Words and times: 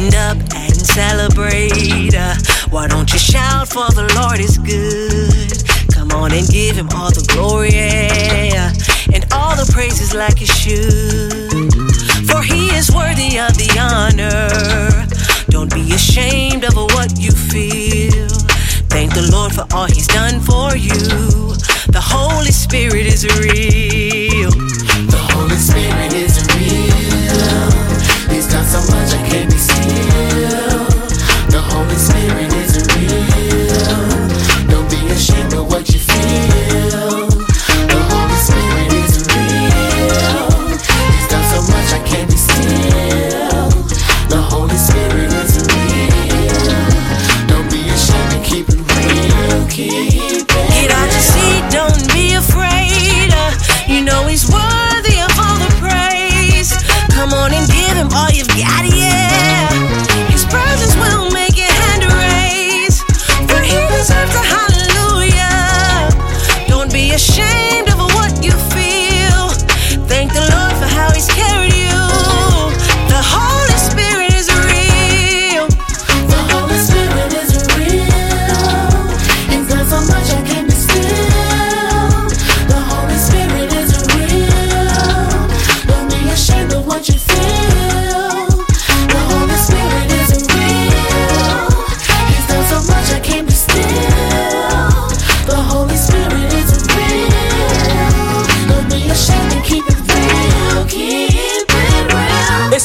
Stand 0.00 0.14
up 0.14 0.54
and 0.56 0.74
celebrate. 0.74 2.14
Uh, 2.14 2.34
why 2.70 2.88
don't 2.88 3.12
you 3.12 3.18
shout 3.18 3.68
for 3.68 3.84
the 3.92 4.08
Lord 4.16 4.40
is 4.40 4.56
good? 4.56 5.92
Come 5.92 6.10
on 6.12 6.32
and 6.32 6.48
give 6.48 6.74
him 6.74 6.88
all 6.96 7.10
the 7.10 7.20
glory 7.34 7.74
yeah, 7.74 8.72
and 9.12 9.26
all 9.30 9.54
the 9.56 9.70
praises 9.74 10.14
like 10.14 10.40
you 10.40 10.46
should. 10.46 11.68
For 12.26 12.40
he 12.40 12.68
is 12.72 12.90
worthy 12.90 13.36
of 13.38 13.52
the 13.60 13.68
honor. 13.76 15.04
Don't 15.50 15.72
be 15.74 15.92
ashamed 15.92 16.64
of 16.64 16.74
what 16.76 17.20
you 17.20 17.32
feel. 17.32 18.28
Thank 18.88 19.12
the 19.12 19.28
Lord 19.30 19.52
for 19.52 19.66
all 19.74 19.86
he's 19.86 20.06
done 20.06 20.40
for 20.40 20.74
you. 20.78 20.96
The 21.92 22.00
Holy 22.00 22.52
Spirit 22.52 23.04
is 23.04 23.26
real. 23.36 23.69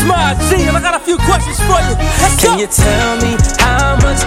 Smart 0.00 0.38
G, 0.48 0.64
and 0.66 0.76
I 0.76 0.80
got 0.80 0.94
a 0.94 1.04
few 1.04 1.16
questions 1.28 1.58
for 1.68 1.78
you. 1.84 1.94
Let's 2.24 2.40
Can 2.40 2.56
go. 2.56 2.62
you 2.62 2.68
tell 2.68 3.16
me 3.20 3.36
how 3.60 3.96
much 4.00 4.20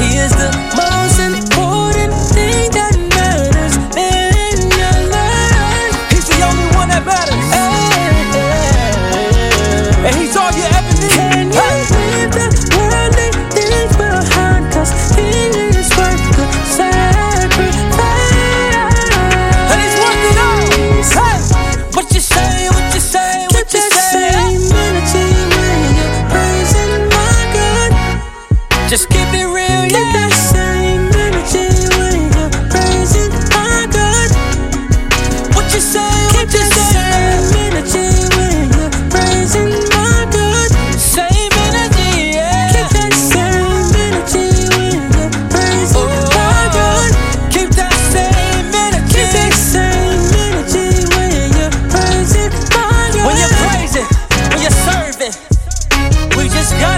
He 0.00 0.16
is 0.18 0.32
the 0.32 0.50
most 0.76 1.18
important 1.20 2.12
thing 2.34 2.70
that 2.72 2.94
matters 3.16 3.74
in 3.96 4.56
your 4.80 4.98
life? 5.10 5.94
He's 6.12 6.26
the 6.28 6.42
only 6.46 6.68
one 6.76 6.88
that 6.90 7.04
matters, 7.06 7.48
and 10.06 10.14
he's 10.16 10.36
all 10.36 10.52
you 10.52 10.64
ever 10.64 10.92
Can 11.10 11.52
you 11.52 11.68
leave 11.94 12.32
the 12.32 12.46
worldly 12.76 13.30
things 13.54 13.94
behind? 13.96 14.72
Cause 14.72 14.92
He 15.16 15.30
is 15.50 15.88
worth 15.98 16.24
the 16.36 16.46
sacrifice. 16.66 17.92
And 19.70 19.78
he's 19.82 19.96
worth 20.02 20.24
it 20.30 20.38
all. 20.46 20.60
Hey, 21.16 21.38
what 21.94 22.06
you 22.14 22.20
say? 22.20 22.68
What 22.74 22.94
you 22.94 23.00
say? 23.00 23.46
What 23.54 23.72
you 23.74 23.80
say? 23.80 24.32
same 24.32 24.72
energy 24.72 25.28
when 25.54 25.80
you're 25.98 26.16
praising 26.30 26.94
my 27.14 27.38
God. 27.54 27.90
Just 28.88 29.08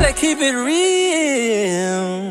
gotta 0.05 0.21
keep 0.21 0.39
it 0.39 0.53
real. 0.53 2.24